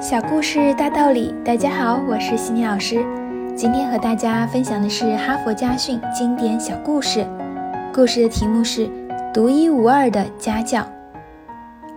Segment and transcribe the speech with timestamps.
[0.00, 3.04] 小故事大道理，大家好，我是西米老师。
[3.56, 7.26] 今天和大家分享的是《哈佛家训》经典小故事，
[7.92, 8.86] 故事的题目是
[9.34, 10.82] 《独一无二的家教》。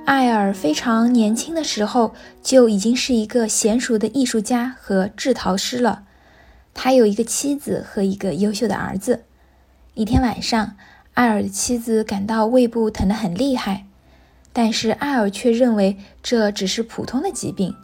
[0.04, 6.02] 艾尔非常年轻的时候就已经是一个娴熟的艺术家和制陶师了。
[6.74, 9.26] 他有一个妻子和一个优秀的儿子。
[9.94, 10.76] 一天晚上，
[11.14, 13.86] 艾尔的妻子感到胃部疼得很厉害，
[14.52, 17.76] 但是艾尔却认为这只是普通的疾病。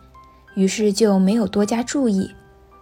[0.58, 2.32] 于是就没有多加注意，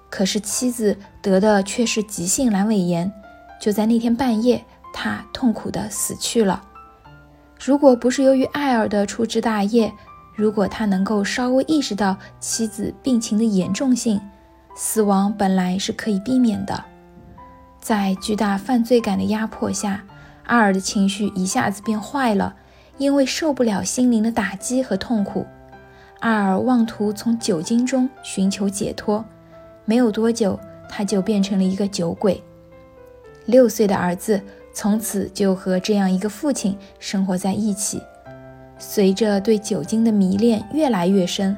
[0.10, 3.12] 可是妻子得的却是急性阑尾炎。
[3.60, 6.64] 就在那天半夜，他痛苦地死去了。
[7.62, 9.92] 如果不是由于艾尔的粗枝大叶，
[10.36, 14.22] 如果他能够稍微意识到妻子病情的严重性，
[14.74, 16.82] 死亡本来是可以避免的。
[17.82, 20.02] 在巨大犯罪感的压迫下，
[20.46, 22.56] 艾尔的情绪一下子变坏了，
[22.98, 25.46] 因为受不了心灵的打击和痛苦。
[26.20, 29.24] 阿尔妄图从酒精中寻求解脱，
[29.86, 32.42] 没有多久，他就变成了一个酒鬼。
[33.46, 34.42] 六岁的儿子
[34.74, 38.02] 从此就和这样一个父亲生活在一起。
[38.80, 41.56] 随着对酒精的迷恋越来越深，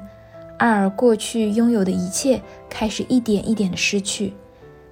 [0.57, 4.33] 阿尔过去拥有的一切开始一点一点的失去：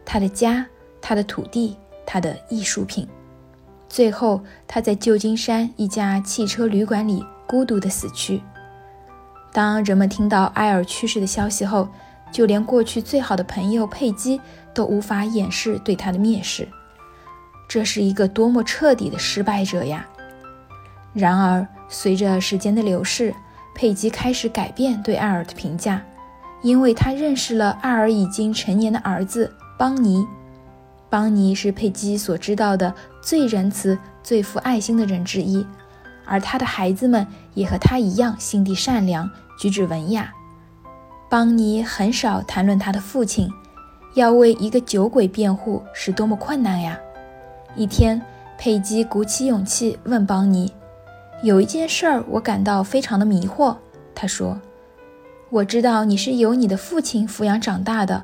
[0.06, 0.66] 他的家、
[1.02, 3.08] 他的土地、他的艺术品。
[3.90, 8.42] 最后，他在旧金山一家汽车旅馆里孤独地死去。
[9.56, 11.88] 当人们听到艾尔去世的消息后，
[12.30, 14.42] 就连过去最好的朋友佩姬
[14.74, 16.68] 都无法掩饰对他的蔑视。
[17.66, 20.06] 这是一个多么彻底的失败者呀！
[21.14, 23.34] 然而，随着时间的流逝，
[23.74, 26.04] 佩姬开始改变对艾尔的评价，
[26.62, 30.28] 因为他认识了艾尔已经成年的儿子邦尼。
[31.10, 35.66] 邦尼是佩姬所知道的最仁慈、最富爱心的人之一，
[36.26, 39.30] 而他的孩子们也和他一样心地善良。
[39.58, 40.34] 举止文雅，
[41.30, 43.50] 邦尼很少谈论他的父亲。
[44.16, 46.98] 要为一个酒鬼辩护是多么困难呀！
[47.76, 48.22] 一天，
[48.58, 50.72] 佩姬鼓起勇气问邦尼
[51.44, 53.76] ：“有一件事儿，我感到非常的迷惑。”
[54.16, 54.58] 他说
[55.52, 58.24] ：“我知道你是由你的父亲抚养长大的，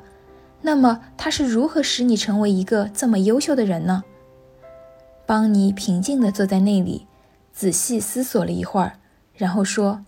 [0.62, 4.02] 那么他是如何使你成为一个这么优秀的人呢？”
[5.28, 7.06] 邦尼平静地坐在那里，
[7.52, 8.98] 仔细思索了一会儿，
[9.36, 10.04] 然后说。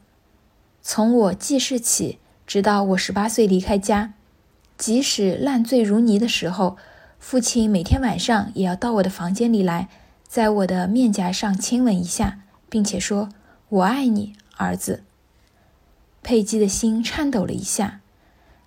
[0.87, 4.12] 从我记事起，直到我十八岁离开家，
[4.77, 6.77] 即使烂醉如泥的时候，
[7.19, 9.88] 父亲每天晚上也要到我的房间里来，
[10.28, 13.31] 在我的面颊上亲吻一下，并且说
[13.71, 15.05] ：“我爱你，儿子。”
[16.22, 18.00] 佩姬的心颤抖了一下，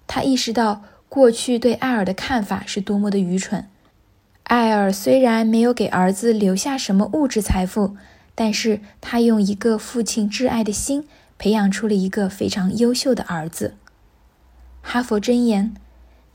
[0.07, 3.67] 他意识到过去对艾尔的看法是多么的愚蠢。
[4.45, 7.95] 艾尔虽然没有给儿子留下什么物质财富，
[8.37, 11.05] 但是他用一个父亲挚爱的心。
[11.39, 13.75] 培养出了一个非常优秀的儿子。
[14.81, 15.75] 哈佛箴言：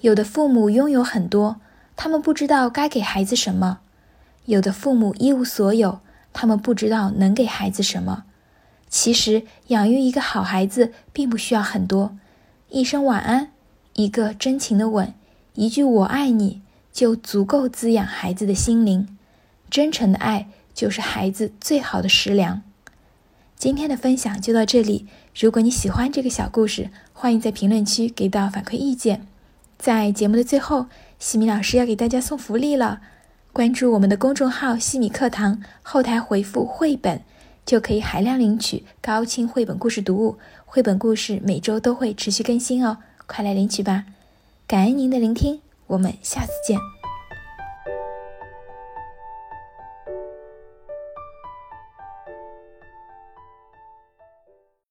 [0.01, 1.61] 有的父母拥有很多，
[1.97, 3.79] 他们不知道该给孩子什么；
[4.45, 5.99] 有的父母一无所有，
[6.33, 8.23] 他们不知道能给孩子什么。
[8.89, 12.17] 其实，养育一个好孩子并不需要很多，
[12.69, 13.51] 一声晚安，
[13.95, 15.13] 一个真情的吻，
[15.55, 19.19] 一句“我爱你”，就足够滋养孩子的心灵。
[19.69, 22.63] 真诚的爱就是孩子最好的食粮。
[23.57, 25.07] 今天的分享就到这里。
[25.39, 29.27] 如果你喜欢这个小故事，欢迎在评论区给到反馈意见。
[29.79, 30.87] 在节目的最后，
[31.19, 33.01] 西米老师要给大家送福利了。
[33.53, 37.23] 关注我们的公众号“西米课堂”，后台回复“绘本”，
[37.67, 40.39] 就可以海量领取高清绘本故事读物。
[40.65, 44.05] 绘本故事每周都会持续更新哦，快来领取吧！
[44.67, 47.02] 感恩您的聆听，我们下次见。